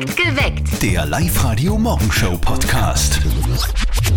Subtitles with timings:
[0.00, 0.80] Geweckt.
[0.80, 3.20] Der Live-Radio-Morgenshow-Podcast.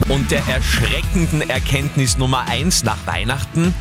[0.10, 3.74] Und der erschreckenden Erkenntnis Nummer eins nach Weihnachten: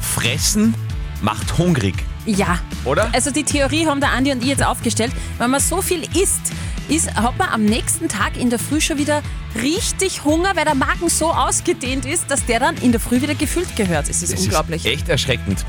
[0.00, 0.74] Fressen
[1.20, 1.96] macht hungrig.
[2.24, 2.60] Ja.
[2.84, 3.08] Oder?
[3.12, 5.10] Also die Theorie haben der Andi und ich jetzt aufgestellt.
[5.38, 6.52] Wenn man so viel isst,
[6.90, 9.22] ist, hat man am nächsten Tag in der Früh schon wieder
[9.62, 13.34] richtig Hunger, weil der Magen so ausgedehnt ist, dass der dann in der Früh wieder
[13.34, 14.08] gefüllt gehört.
[14.08, 14.84] Es ist Es unglaublich.
[14.84, 15.64] ist echt erschreckend.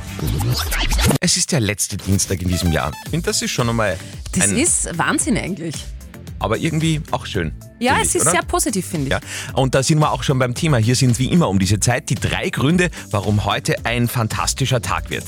[1.20, 2.92] Es ist der letzte Dienstag in diesem Jahr.
[3.10, 3.98] Finde, das ist schon einmal
[4.34, 5.76] das ist Wahnsinn eigentlich.
[6.40, 7.52] aber irgendwie auch schön.
[7.82, 8.32] Ja, es ist oder?
[8.32, 9.12] sehr positiv, finde ich.
[9.12, 9.20] Ja,
[9.54, 10.78] und da sind wir auch schon beim Thema.
[10.78, 15.10] Hier sind wie immer um diese Zeit die drei Gründe, warum heute ein fantastischer Tag
[15.10, 15.24] wird.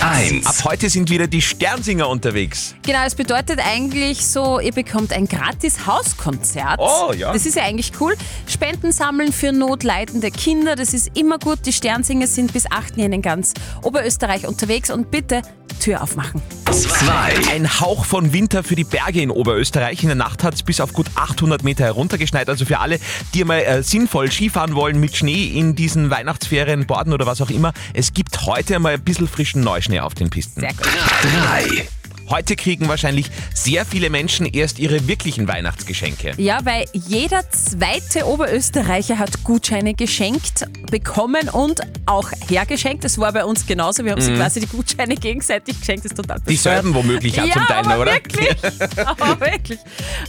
[0.00, 0.46] Eins.
[0.46, 2.76] Ab heute sind wieder die Sternsinger unterwegs.
[2.82, 6.78] Genau, es bedeutet eigentlich so, ihr bekommt ein gratis Hauskonzert.
[6.78, 7.32] Oh, ja.
[7.32, 8.14] Das ist ja eigentlich cool.
[8.46, 11.58] Spenden sammeln für notleidende Kinder, das ist immer gut.
[11.66, 12.96] Die Sternsinger sind bis 8.
[12.98, 13.52] Jänner in ganz
[13.82, 15.42] Oberösterreich unterwegs und bitte
[15.80, 16.40] Tür aufmachen.
[16.70, 17.34] Zwei.
[17.50, 20.02] Ein Hauch von Winter für die Berge in Oberösterreich.
[20.02, 22.48] In der Nacht hat es bis auf gut 800 Meter heruntergeschneit.
[22.48, 23.00] Also für alle,
[23.34, 27.50] die mal äh, sinnvoll Skifahren wollen mit Schnee in diesen Weihnachtsferien, Borden oder was auch
[27.50, 27.72] immer.
[27.94, 30.60] Es gibt heute mal ein bisschen frischen Neuschnee auf den Pisten.
[30.60, 30.86] Sehr gut.
[31.22, 31.88] Drei.
[32.28, 36.32] Heute kriegen wahrscheinlich sehr viele Menschen erst ihre wirklichen Weihnachtsgeschenke.
[36.38, 43.04] Ja, weil jeder zweite Oberösterreicher hat Gutscheine geschenkt, bekommen und auch hergeschenkt.
[43.04, 44.04] Das war bei uns genauso.
[44.04, 46.04] Wir haben sie quasi die Gutscheine gegenseitig geschenkt.
[46.04, 46.50] Das ist total Mhm.
[46.50, 48.12] Dieselben womöglich auch ja, zum Teil, aber oder?
[48.12, 48.48] Wirklich.
[49.06, 49.78] aber wirklich.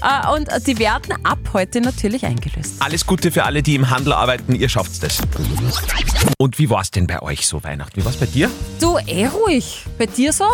[0.01, 2.75] Äh, Und die werden ab heute natürlich eingelöst.
[2.79, 4.55] Alles Gute für alle, die im Handel arbeiten.
[4.55, 5.19] Ihr schafft das.
[6.37, 7.99] Und wie war es denn bei euch so Weihnachten?
[7.99, 8.49] Wie war es bei dir?
[8.79, 9.83] Du, eh ruhig.
[9.97, 10.45] Bei dir so?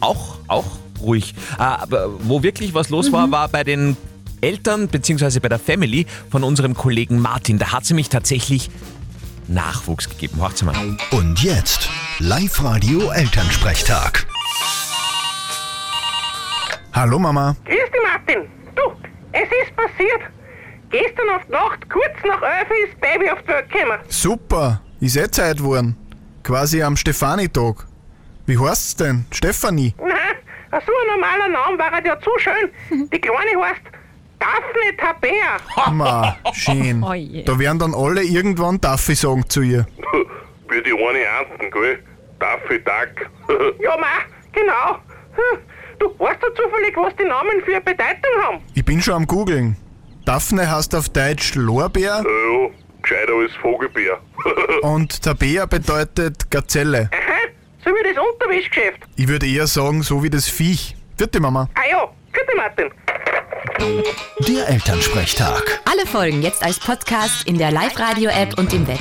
[0.00, 0.66] Auch, auch
[1.00, 1.34] ruhig.
[1.58, 3.96] Äh, aber wo wirklich was los war, war bei den
[4.40, 5.40] Eltern bzw.
[5.40, 7.58] bei der Family von unserem Kollegen Martin.
[7.58, 8.70] Da hat sie mich tatsächlich
[9.48, 10.40] Nachwuchs gegeben.
[10.40, 10.96] Hört's mal.
[11.10, 14.26] Und jetzt Live-Radio-Elternsprechtag.
[16.92, 17.56] Hallo Mama.
[17.64, 18.48] Grüß dich, Martin.
[18.74, 18.82] Du,
[19.32, 20.20] es ist passiert.
[20.90, 23.98] Gestern auf die Nacht, kurz nach 11 ist Baby auf die Welt gekommen.
[24.08, 25.96] Super, ist eh Zeit geworden.
[26.42, 27.86] Quasi am Stefanitag.
[28.48, 29.26] Wie heißt's denn?
[29.30, 29.94] Stefanie?
[29.98, 30.36] Nein,
[30.70, 32.70] so ein normaler Name war ja zu schön.
[33.12, 33.82] Die Kleine heißt
[34.38, 35.90] Daphne Tabea.
[35.92, 37.04] Ma, schön.
[37.04, 37.42] Oh je.
[37.44, 39.86] Da werden dann alle irgendwann Taffi sagen zu ihr.
[40.70, 41.98] Wie die eine Anten, gell?
[42.38, 43.30] Daffy Duck.
[43.82, 44.06] Ja, ma,
[44.52, 44.94] genau.
[45.34, 45.58] Hm,
[45.98, 48.60] Du, weißt du zufällig, was die Namen für eine Bedeutung haben?
[48.74, 49.76] Ich bin schon am googeln.
[50.24, 52.68] Daphne heißt auf Deutsch Lorbeer ja,
[53.02, 54.18] gescheiter als Vogelbär.
[54.82, 57.10] und Tabea bedeutet Gazelle.
[58.08, 59.00] Das Unterwäschgeschäft.
[59.16, 60.96] Ich würde eher sagen, so wie das Viech.
[61.18, 61.68] Vierte Mama.
[61.74, 62.90] Ah ja, bitte Martin.
[64.48, 65.80] Der Elternsprechtag.
[65.84, 69.00] Alle Folgen jetzt als Podcast in der Live-Radio-App und im Web.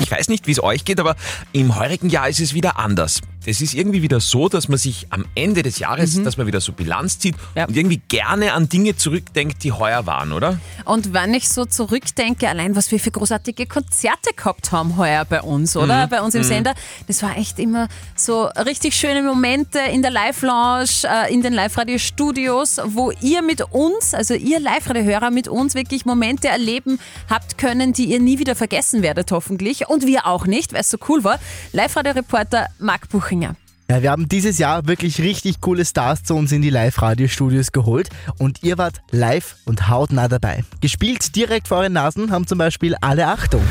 [0.00, 1.16] Ich weiß nicht, wie es euch geht, aber
[1.52, 3.20] im heurigen Jahr ist es wieder anders.
[3.44, 6.60] Es ist irgendwie wieder so, dass man sich am Ende des Jahres, dass man wieder
[6.60, 7.66] so Bilanz zieht Ja.
[7.66, 10.58] und irgendwie gerne an Dinge zurückdenkt, die heuer waren, oder?
[10.84, 15.42] Und wenn ich so zurückdenke, allein was wir für großartige Konzerte gehabt haben heuer bei
[15.42, 16.06] uns, oder?
[16.06, 16.74] Bei uns im Sender,
[17.08, 22.80] das war echt immer so richtig schöne Momente in der Live-Lounge, äh, in den Live-Radio-Studios,
[22.86, 26.98] wo ihr mit uns, also ihr Live-Radio-Hörer mit uns wirklich Momente erleben
[27.28, 29.88] habt können, die ihr nie wieder vergessen werdet, hoffentlich.
[29.88, 31.38] Und wir auch nicht, weil es so cool war.
[31.72, 33.56] Live-Radio-Reporter Marc Buchinger.
[33.90, 38.08] Ja, wir haben dieses Jahr wirklich richtig coole Stars zu uns in die Live-Radio-Studios geholt
[38.38, 40.64] und ihr wart live und hautnah dabei.
[40.80, 43.62] Gespielt direkt vor euren Nasen haben zum Beispiel alle Achtung.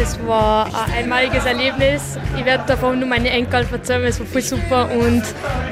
[0.00, 2.18] Es war ein einmaliges Erlebnis.
[2.36, 4.04] Ich werde davon nur meine Enkel erzählen.
[4.04, 5.22] Es war voll super und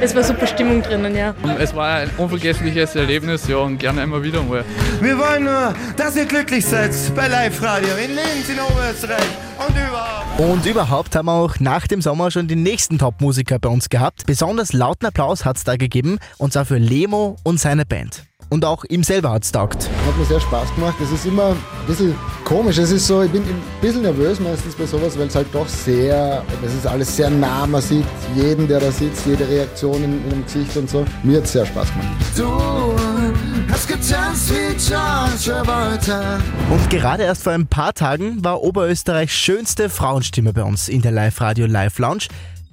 [0.00, 1.34] es war super Stimmung drinnen, ja.
[1.58, 4.64] Es war ein unvergessliches Erlebnis, ja, und gerne immer wieder mal.
[5.00, 9.18] Wir wollen nur, dass ihr glücklich seid bei Live Radio in Linz, in Oberösterreich
[9.66, 10.40] und überhaupt.
[10.40, 14.26] Und überhaupt haben wir auch nach dem Sommer schon die nächsten Top-Musiker bei uns gehabt.
[14.26, 18.24] Besonders lauten Applaus hat es da gegeben und zwar für Lemo und seine Band.
[18.52, 19.88] Und auch ihm selber hat es taugt.
[20.06, 20.96] Hat mir sehr Spaß gemacht.
[21.02, 22.14] Es ist immer ein bisschen
[22.44, 22.76] komisch.
[22.76, 25.66] Es ist so, ich bin ein bisschen nervös meistens bei sowas, weil es halt doch
[25.66, 27.66] sehr, es ist alles sehr nah.
[27.66, 28.04] Man sieht
[28.34, 31.02] jeden, der da sitzt, jede Reaktion in, in dem Gesicht und so.
[31.22, 32.08] Mir hat es sehr Spaß gemacht.
[32.36, 36.38] Du hast getanzt wie John Travolta.
[36.68, 41.12] Und gerade erst vor ein paar Tagen war Oberösterreichs schönste Frauenstimme bei uns in der
[41.12, 42.24] Live-Radio Live Lounge,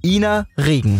[0.03, 0.99] Ina Regen.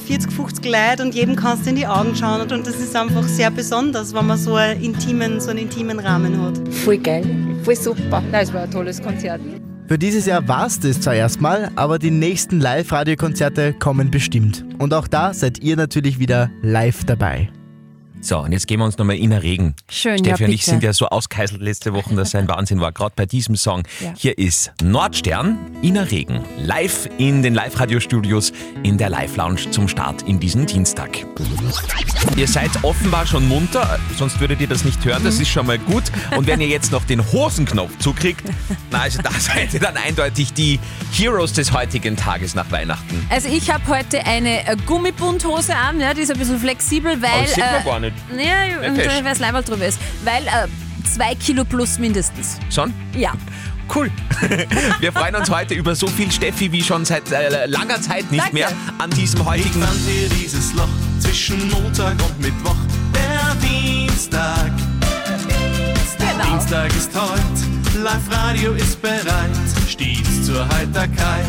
[0.00, 2.96] 40, 50 Leuten und jedem kannst du in die Augen schauen und, und das ist
[2.96, 6.58] einfach sehr besonders, wenn man so einen intimen, so einen intimen Rahmen hat.
[6.68, 7.24] Voll geil,
[7.62, 8.22] voll super.
[8.32, 9.40] Das war ein tolles Konzert.
[9.86, 14.64] Für dieses Jahr war es das zwar erstmal, aber die nächsten Live-Radio-Konzerte kommen bestimmt.
[14.78, 17.50] Und auch da seid ihr natürlich wieder live dabei.
[18.22, 19.74] So, und jetzt gehen wir uns nochmal in den Regen.
[19.88, 20.70] Schön, Steffi ja, und ich bitte.
[20.72, 23.82] sind ja so auskeiselt letzte Woche, dass es ein Wahnsinn war, gerade bei diesem Song.
[24.00, 24.12] Ja.
[24.16, 28.52] Hier ist Nordstern, Ina Regen, live in den Live-Radio-Studios
[28.82, 31.24] in der Live-Lounge zum Start in diesen Dienstag.
[32.36, 35.78] Ihr seid offenbar schon munter, sonst würdet ihr das nicht hören, das ist schon mal
[35.78, 36.04] gut.
[36.36, 38.44] Und wenn ihr jetzt noch den Hosenknopf zukriegt,
[38.90, 40.78] na also da seid ihr dann eindeutig die
[41.12, 43.26] Heroes des heutigen Tages nach Weihnachten.
[43.30, 47.30] Also ich habe heute eine äh, Gummibundhose an, ja, die ist ein bisschen flexibel, weil...
[47.30, 48.09] Aber das sieht man äh, gar nicht.
[48.36, 49.06] Ja, fest.
[49.20, 49.98] äh, weil es Leiberl drüber ist.
[50.24, 50.68] Weil äh,
[51.14, 52.58] zwei Kilo plus mindestens.
[52.70, 52.92] Schon?
[53.16, 53.32] Ja.
[53.92, 54.10] Cool.
[55.00, 58.40] Wir freuen uns heute über so viel Steffi wie schon seit äh, langer Zeit nicht
[58.42, 58.54] Danke.
[58.54, 58.68] mehr
[58.98, 59.82] an diesem heutigen.
[59.82, 62.76] Fand ihr dieses Loch zwischen Montag und Mittwoch?
[63.12, 64.70] Der Dienstag.
[66.20, 69.50] Der Dienstag ist heute, Live-Radio ist bereit,
[69.88, 71.44] stets zur Heiterkeit.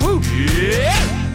[0.00, 1.27] Yeah.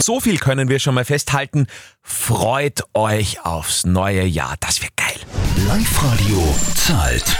[0.00, 1.66] So viel können wir schon mal festhalten.
[2.02, 4.56] Freut euch aufs neue Jahr.
[4.60, 5.16] Das wird geil.
[5.68, 7.36] Live-Radio zahlt.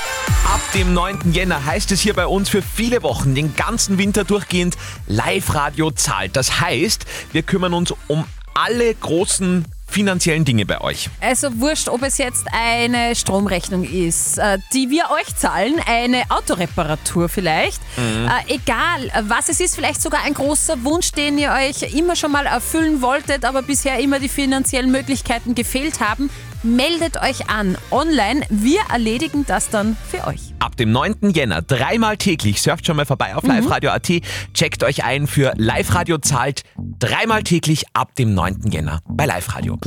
[0.47, 1.33] Ab dem 9.
[1.33, 6.37] Jänner heißt es hier bei uns für viele Wochen, den ganzen Winter durchgehend, Live-Radio zahlt.
[6.37, 8.25] Das heißt, wir kümmern uns um
[8.55, 11.09] alle großen finanziellen Dinge bei euch.
[11.21, 17.29] Also wurscht, ob es jetzt eine Stromrechnung ist, äh, die wir euch zahlen, eine Autoreparatur
[17.29, 17.81] vielleicht.
[17.97, 18.29] Mhm.
[18.29, 22.33] Äh, egal, was es ist, vielleicht sogar ein großer Wunsch, den ihr euch immer schon
[22.33, 26.31] mal erfüllen wolltet, aber bisher immer die finanziellen Möglichkeiten gefehlt haben.
[26.63, 28.47] Meldet euch an online.
[28.49, 30.52] Wir erledigen das dann für euch.
[30.83, 31.31] Dem 9.
[31.31, 32.61] Jänner dreimal täglich.
[32.61, 34.11] Surft schon mal vorbei auf liveradio.at.
[34.53, 38.69] Checkt euch ein für Live-Radio zahlt dreimal täglich ab dem 9.
[38.73, 39.79] Jänner bei Live-Radio.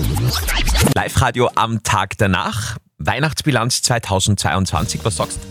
[0.96, 2.78] Live-Radio am Tag danach.
[2.98, 5.04] Weihnachtsbilanz 2022.
[5.04, 5.42] Was sagst du?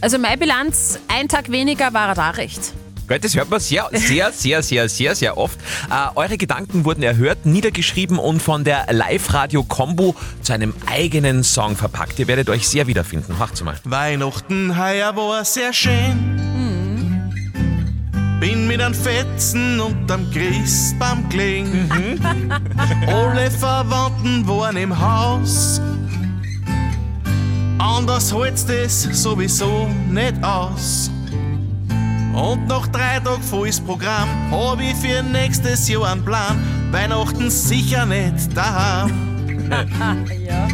[0.00, 2.72] Also meine Bilanz, ein Tag weniger war er da recht.
[3.12, 5.60] Gell, Das hört man sehr, sehr, sehr, sehr, sehr, sehr oft.
[5.90, 12.18] Äh, eure Gedanken wurden erhört, niedergeschrieben und von der Live-Radio-Combo zu einem eigenen Song verpackt.
[12.20, 13.36] Ihr werdet euch sehr wiederfinden.
[13.38, 13.76] Macht's mal.
[13.84, 16.40] Weihnachten heuer war sehr schön.
[18.40, 21.90] Bin mit einem Fetzen unterm Christbaum gelegen.
[23.06, 25.82] Alle Verwandten waren im Haus.
[27.76, 31.10] Anders hält's das sowieso nicht aus.
[32.34, 36.58] Und nach drei Tagen volles Programm hab ich für nächstes Jahr einen Plan.
[36.90, 39.10] Weihnachten sicher nicht daheim.
[40.46, 40.66] ja.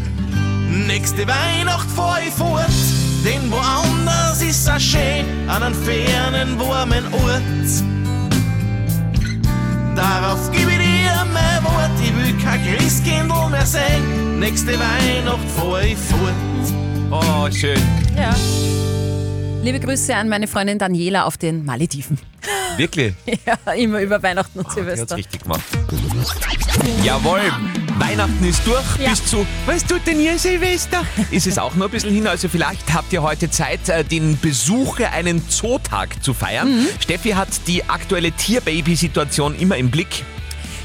[0.86, 2.68] Nächste Weihnacht fahr ich fort,
[3.24, 7.42] denn woanders ist es schön, an einem fernen, warmen Ort.
[9.96, 14.38] Darauf gebe ich dir mein Wort, ich will kein Christkindl mehr sehen.
[14.38, 16.34] Nächste Weihnacht fahr ich fort.
[17.10, 17.80] Oh, schön.
[18.16, 18.34] Ja.
[19.62, 22.18] Liebe Grüße an meine Freundin Daniela auf den Malediven.
[22.76, 23.14] Wirklich?
[23.46, 25.16] Ja, immer über Weihnachten und Die hat's Silvester.
[25.16, 25.62] richtig gemacht.
[27.02, 27.40] Jawohl,
[27.98, 28.84] Weihnachten ist durch.
[29.02, 29.10] Ja.
[29.10, 31.04] Bis zu, was tut denn ihr Silvester?
[31.30, 32.26] Ist es auch nur ein bisschen hin.
[32.26, 36.82] Also vielleicht habt ihr heute Zeit, äh, den Besucher einen Zootag zu feiern.
[36.82, 36.86] Mhm.
[37.00, 40.24] Steffi hat die aktuelle Tierbaby-Situation immer im Blick.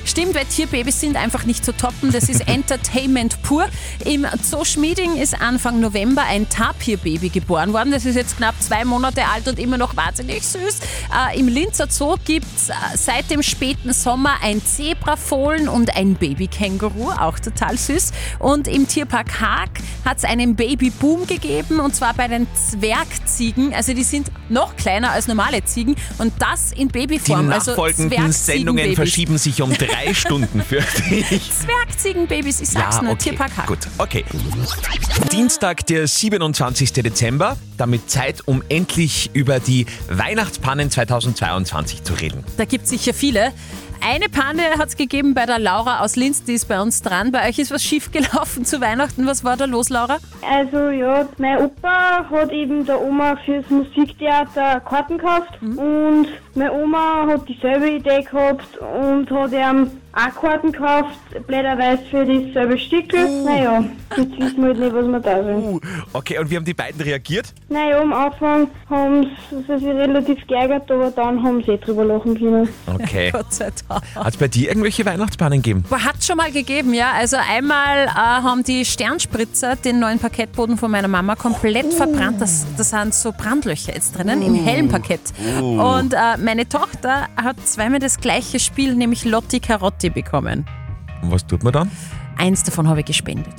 [0.05, 2.11] Stimmt, weil Tierbabys sind einfach nicht zu toppen.
[2.11, 3.65] Das ist Entertainment pur.
[4.05, 7.91] Im Zoo Schmieding ist Anfang November ein Tapirbaby geboren worden.
[7.91, 10.79] Das ist jetzt knapp zwei Monate alt und immer noch wahnsinnig süß.
[11.31, 16.15] Äh, Im Linzer Zoo gibt es äh, seit dem späten Sommer ein Zebrafohlen und ein
[16.15, 18.11] Babykänguru, auch total süß.
[18.39, 19.69] Und im Tierpark Haag
[20.05, 23.73] hat es einen Babyboom gegeben und zwar bei den Zwergziegen.
[23.73, 27.51] Also die sind noch kleiner als normale Ziegen und das in Die Babyform.
[27.51, 28.95] also nachfolgenden Sendungen Zwergziegenbabys.
[28.95, 31.51] verschieben sich um drei Stunden, fürchte ich.
[31.51, 34.25] Zwergziegenbabys, ich sag's nur, okay, Tierpark gut, okay.
[35.31, 36.93] Dienstag, der 27.
[36.93, 42.43] Dezember, damit Zeit, um endlich über die Weihnachtspannen 2022 zu reden.
[42.57, 43.51] Da gibt es sicher viele.
[44.05, 47.31] Eine Panne hat es gegeben bei der Laura aus Linz, die ist bei uns dran.
[47.31, 49.25] Bei euch ist was schief gelaufen zu Weihnachten.
[49.25, 50.17] Was war da los, Laura?
[50.41, 57.25] Also ja, mein Opa hat eben der Oma fürs Musiktheater Karten gekauft und meine Oma
[57.27, 61.17] hat dieselbe Idee gehabt und hat ihm auch Karten gekauft,
[61.47, 63.43] blöderweise für dasselbe Stickel.
[63.43, 63.83] Naja,
[64.15, 65.81] jetzt wissen wir halt nicht, was wir da sind.
[66.13, 67.51] Okay, und wie haben die beiden reagiert?
[67.69, 72.37] Naja, am Anfang haben sie sich relativ geärgert, aber dann haben sie eh drüber lachen
[72.37, 72.69] können.
[72.85, 73.31] Okay.
[73.33, 74.03] Gott sei Dank.
[74.13, 75.83] Hat es bei dir irgendwelche Weihnachtspannen gegeben?
[75.89, 77.13] Hat schon mal gegeben, ja.
[77.17, 82.39] Also einmal äh, haben die Sternspritzer den neuen Parkettboden von meiner Mama komplett verbrannt.
[82.39, 85.21] Das, das sind so Brandlöcher jetzt drinnen im hellen Parkett.
[85.59, 85.97] Oh.
[85.97, 90.65] Und äh, meine Tochter hat zweimal das gleiche Spiel, nämlich Lotti Carotti bekommen.
[91.21, 91.91] Und was tut man dann?
[92.37, 93.53] Eins davon habe ich gespendet.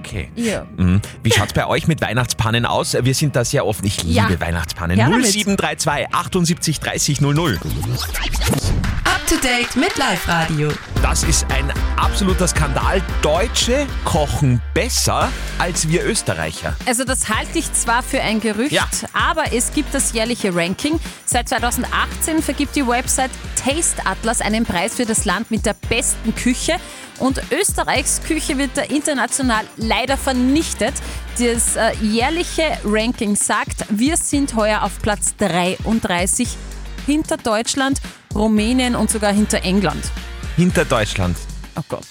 [0.00, 0.30] Okay.
[0.36, 0.66] Ja.
[0.76, 1.00] Mhm.
[1.22, 2.94] Wie schaut es bei euch mit Weihnachtspannen aus?
[3.00, 3.86] Wir sind da sehr offen.
[3.86, 4.40] Ich liebe Ja.
[4.40, 4.98] Weihnachtspannen.
[4.98, 5.24] Her damit.
[5.32, 7.58] 0732 78 30 00.
[9.04, 10.70] Ab Up to date mit Live Radio.
[11.00, 13.00] Das ist ein absoluter Skandal.
[13.22, 16.76] Deutsche kochen besser als wir Österreicher.
[16.84, 18.86] Also das halte ich zwar für ein Gerücht, Ja.
[19.14, 21.00] aber es gibt das jährliche Ranking.
[21.24, 23.30] Seit 2018 vergibt die Website
[23.64, 26.76] Taste Atlas einen Preis für das Land mit der besten Küche.
[27.18, 30.94] Und Österreichs Küche wird da international leider vernichtet.
[31.38, 36.48] Das äh, jährliche Ranking sagt, wir sind heuer auf Platz 33
[37.06, 38.00] hinter Deutschland,
[38.34, 40.04] Rumänien und sogar hinter England.
[40.56, 41.36] Hinter Deutschland.
[41.76, 42.06] Oh Gott.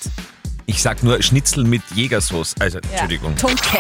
[0.66, 2.56] Ich sag nur Schnitzel mit Jägersauce.
[2.60, 3.36] Also, Entschuldigung.
[3.36, 3.78] Tunke.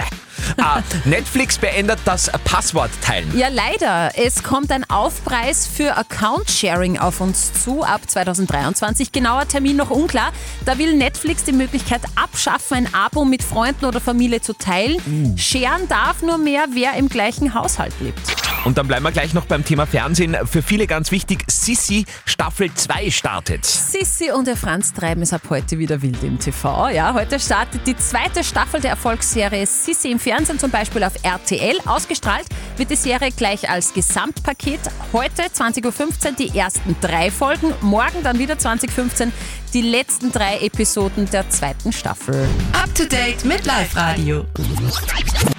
[0.56, 3.30] ah, Netflix beendet das Passwort teilen.
[3.36, 4.10] Ja, leider.
[4.16, 9.12] Es kommt ein Aufpreis für Account-Sharing auf uns zu ab 2023.
[9.12, 10.32] Genauer Termin noch unklar.
[10.64, 15.36] Da will Netflix die Möglichkeit abschaffen, ein Abo mit Freunden oder Familie zu teilen.
[15.36, 18.51] Scheren darf nur mehr, wer im gleichen Haushalt lebt.
[18.64, 20.36] Und dann bleiben wir gleich noch beim Thema Fernsehen.
[20.46, 23.64] Für viele ganz wichtig, Sissi Staffel 2 startet.
[23.64, 26.90] Sissi und der Franz treiben es ab heute wieder wild im TV.
[26.90, 31.76] Ja, heute startet die zweite Staffel der Erfolgsserie Sissi im Fernsehen, zum Beispiel auf RTL.
[31.86, 34.80] Ausgestrahlt wird die Serie gleich als Gesamtpaket.
[35.12, 39.32] Heute 20.15 Uhr die ersten drei Folgen, morgen dann wieder 20.15 Uhr
[39.74, 42.48] die letzten drei Episoden der zweiten Staffel.
[42.74, 44.44] Up to date mit Live Radio.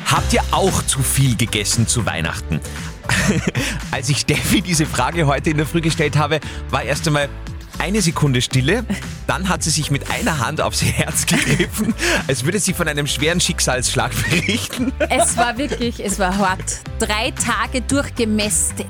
[0.05, 2.61] Habt ihr auch zu viel gegessen zu Weihnachten?
[3.91, 7.29] Als ich Steffi diese Frage heute in der Früh gestellt habe, war erst einmal
[7.79, 8.85] eine Sekunde Stille.
[9.27, 11.93] Dann hat sie sich mit einer Hand aufs Herz gegriffen,
[12.27, 14.91] als würde sie von einem schweren Schicksalsschlag berichten.
[15.09, 16.81] Es war wirklich, es war hart.
[16.99, 18.87] Drei Tage durchgemästet.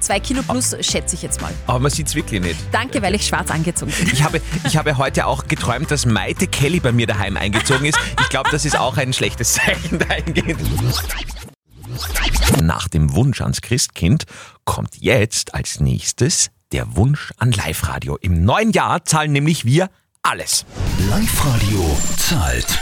[0.00, 1.52] Zwei Kilo plus, schätze ich jetzt mal.
[1.66, 2.56] Aber man sieht es wirklich nicht.
[2.70, 4.08] Danke, weil ich schwarz angezogen bin.
[4.12, 7.98] Ich habe, ich habe heute auch geträumt, dass Maite Kelly bei mir daheim eingezogen ist.
[8.20, 10.60] Ich glaube, das ist auch ein schlechtes Zeichen dahingehend.
[12.60, 14.24] Nach dem Wunsch ans Christkind
[14.64, 18.16] kommt jetzt als nächstes der Wunsch an Live-Radio.
[18.20, 19.90] Im neuen Jahr zahlen nämlich wir
[20.22, 20.66] alles.
[21.08, 22.78] Live-Radio zahlt.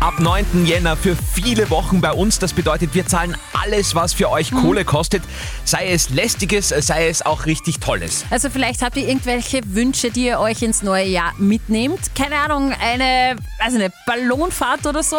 [0.00, 0.64] Ab 9.
[0.64, 2.38] Jänner für viele Wochen bei uns.
[2.38, 5.22] Das bedeutet, wir zahlen alles, was für euch Kohle kostet.
[5.66, 8.24] Sei es lästiges, sei es auch richtig tolles.
[8.30, 12.14] Also vielleicht habt ihr irgendwelche Wünsche, die ihr euch ins neue Jahr mitnehmt.
[12.14, 15.18] Keine Ahnung, eine, also eine Ballonfahrt oder so.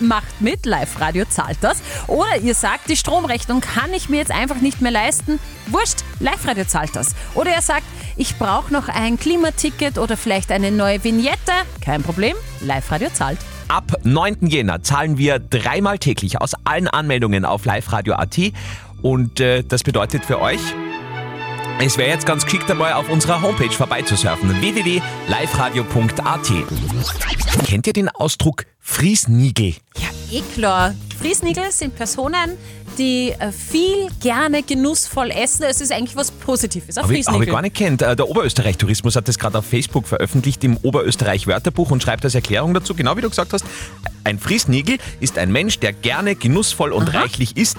[0.00, 1.82] Macht mit, Live-Radio zahlt das.
[2.06, 5.40] Oder ihr sagt, die Stromrechnung kann ich mir jetzt einfach nicht mehr leisten.
[5.66, 7.08] Wurscht, Live-Radio zahlt das.
[7.34, 7.84] Oder ihr sagt,
[8.16, 11.52] ich brauche noch ein Klimaticket oder vielleicht eine neue Vignette.
[11.82, 13.38] Kein Problem, Live-Radio zahlt.
[13.72, 14.48] Ab 9.
[14.48, 18.38] Jänner zahlen wir dreimal täglich aus allen Anmeldungen auf liveradio.at.
[19.00, 20.60] Und äh, das bedeutet für euch,
[21.80, 24.60] es wäre jetzt ganz geschickt einmal auf unserer Homepage vorbeizusurfen.
[24.60, 26.52] www.liveradio.at.
[27.66, 29.76] Kennt ihr den Ausdruck Friesnigel?
[29.96, 30.94] Ja, eh klar.
[31.20, 32.58] Friesnigel sind Personen,
[32.98, 35.62] die äh, viel gerne genussvoll essen.
[35.62, 36.96] Es ist eigentlich was Positives.
[36.96, 38.02] Habe ich, hab ich gar nicht kennt.
[38.02, 42.74] Äh, Der Oberösterreich-Tourismus hat das gerade auf Facebook veröffentlicht im Oberösterreich-Wörterbuch und schreibt als Erklärung
[42.74, 43.64] dazu, genau wie du gesagt hast,
[44.24, 47.76] ein Friesnigel ist ein Mensch, der gerne genussvoll und reichlich isst.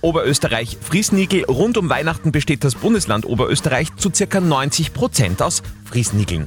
[0.00, 1.44] Oberösterreich Friesnigel.
[1.44, 6.46] Rund um Weihnachten besteht das Bundesland Oberösterreich zu circa 90 Prozent aus Friesnigeln.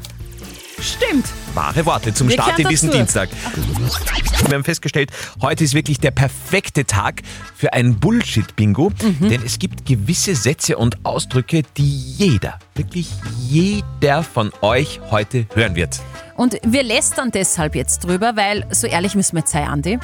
[0.83, 1.25] Stimmt.
[1.53, 2.97] Wahre Worte zum Wir Start in diesen dazu.
[2.99, 3.29] Dienstag.
[4.47, 5.11] Wir haben festgestellt,
[5.41, 7.21] heute ist wirklich der perfekte Tag
[7.55, 9.29] für ein Bullshit-Bingo, Mhm.
[9.29, 11.87] denn es gibt gewisse Sätze und Ausdrücke, die
[12.17, 13.09] jeder, wirklich
[13.47, 16.01] jeder von euch heute hören wird.
[16.35, 19.99] Und wir lästern deshalb jetzt drüber, weil, so ehrlich müssen wir jetzt sein, Andi,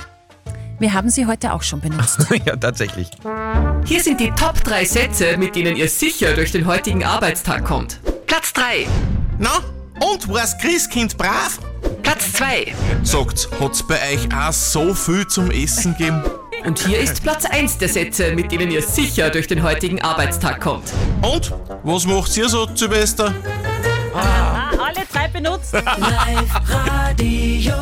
[0.80, 2.26] wir haben sie heute auch schon benutzt.
[2.46, 3.10] ja, tatsächlich.
[3.86, 8.00] Hier sind die Top 3 Sätze, mit denen ihr sicher durch den heutigen Arbeitstag kommt.
[8.28, 8.88] Platz 3.
[9.40, 9.50] Na,
[10.00, 11.60] und war's Christkind brav?
[12.04, 12.74] Platz 2.
[13.04, 16.24] Sagt's, hat's bei euch auch so viel zum Essen gegeben?
[16.66, 20.60] Und hier ist Platz 1 der Sätze, mit denen ihr sicher durch den heutigen Arbeitstag
[20.60, 20.92] kommt.
[21.22, 21.54] Und,
[21.84, 23.34] was macht ihr so, Silvester?
[24.14, 25.74] Ah, alle drei benutzt.
[25.74, 27.74] Live Radio.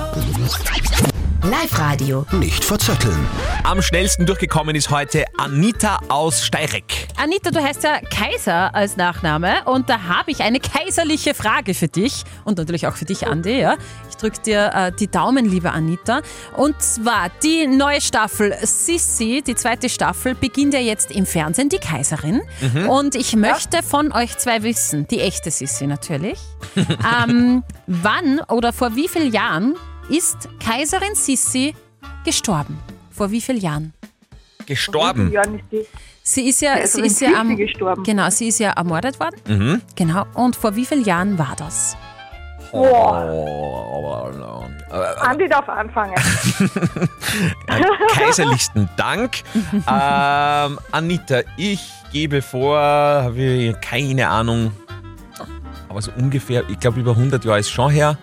[2.33, 3.25] Nicht verzetteln.
[3.63, 7.07] Am schnellsten durchgekommen ist heute Anita aus Steireck.
[7.15, 11.87] Anita, du heißt ja Kaiser als Nachname und da habe ich eine kaiserliche Frage für
[11.87, 13.61] dich und natürlich auch für dich, Andi.
[13.61, 13.77] Ja?
[14.09, 16.21] Ich drücke dir äh, die Daumen, liebe Anita.
[16.57, 21.79] Und zwar die neue Staffel Sissi, die zweite Staffel, beginnt ja jetzt im Fernsehen, die
[21.79, 22.41] Kaiserin.
[22.59, 22.89] Mhm.
[22.89, 26.39] Und ich möchte von euch zwei wissen, die echte Sissi natürlich,
[27.23, 29.75] ähm, wann oder vor wie vielen Jahren
[30.09, 31.75] ist Kaiserin Sissi
[32.23, 32.79] gestorben?
[33.11, 33.93] Vor wie vielen Jahren?
[34.65, 35.33] Gestorben.
[36.23, 38.03] Sie ist ja, sie ist ja am, gestorben.
[38.03, 39.39] Genau, sie ist ja ermordet worden.
[39.47, 39.81] Mhm.
[39.95, 40.25] Genau.
[40.33, 41.95] Und vor wie vielen Jahren war das?
[45.21, 46.15] Andi darf anfangen.
[48.13, 49.43] Kaiserlichsten Dank.
[49.73, 54.71] ähm, Anita, ich gebe vor, habe ich keine Ahnung,
[55.89, 58.17] also ungefähr, ich glaube über 100 Jahre ist schon her.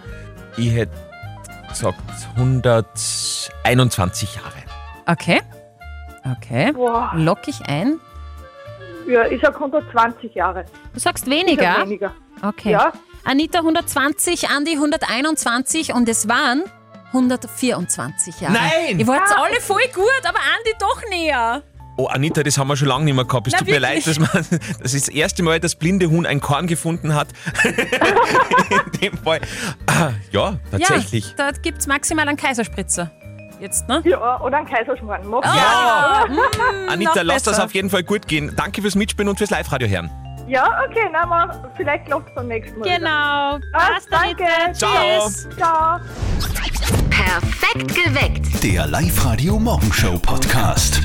[0.57, 0.93] Ich hätte
[1.75, 1.99] gesagt
[2.37, 4.53] 121 Jahre.
[5.07, 5.43] Okay.
[6.39, 6.73] Okay.
[6.73, 7.13] Boah.
[7.15, 8.01] Lock ich ein.
[9.07, 10.65] Ja, ich sag 120 Jahre.
[10.95, 11.63] Du sagst Ich weniger?
[11.77, 12.13] sag weniger.
[12.43, 12.73] Okay.
[12.73, 12.93] Ja.
[13.25, 16.65] Anita 120, Andi 121 und es waren
[17.13, 18.55] 124 Jahre.
[18.55, 18.99] Nein!
[18.99, 19.43] Ihr wart Ah.
[19.45, 21.63] alle voll gut, aber Andi doch näher.
[21.97, 23.47] Oh, Anita, das haben wir schon lange nicht mehr gehabt.
[23.47, 24.29] Es tut mir leid, dass man,
[24.83, 27.29] das ist das erste Mal, dass blinde Huhn ein Korn gefunden hat.
[27.65, 29.41] In dem Fall.
[29.87, 31.35] Ah, ja, tatsächlich.
[31.39, 33.13] Ja, da gibt es maximal einen Kaiserspritzer.
[33.61, 34.03] Jetzt, ne?
[34.05, 35.27] Ja, oder ein Kaiserschmarrn.
[35.29, 36.27] Mach Ja.
[36.29, 38.53] Mm, Anita, noch lass das auf jeden Fall gut gehen.
[38.57, 40.11] Danke fürs Mitspielen und fürs Live-Radio hören.
[40.49, 42.99] Ja, okay, na mal, vielleicht klappt es beim nächsten Mal.
[42.99, 43.59] Genau.
[43.73, 44.45] Ah, danke.
[44.73, 45.29] Ciao.
[45.29, 45.49] Tschüss.
[45.57, 46.01] Ciao.
[47.09, 48.63] Perfekt geweckt.
[48.63, 51.01] Der Live-Radio Morgenshow Podcast.